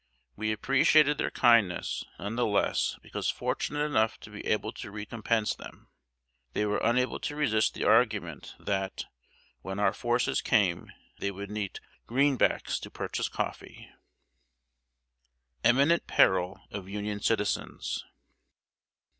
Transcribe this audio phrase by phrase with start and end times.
[0.35, 5.53] We appreciated their kindness none the less because fortunate enough to be able to recompense
[5.53, 5.89] them.
[6.53, 9.05] They were unable to resist the argument that,
[9.61, 13.89] when our forces came, they would need "green backs" to purchase coffee.
[15.57, 18.03] [Sidenote: IMMINENT PERIL OF UNION CITIZENS.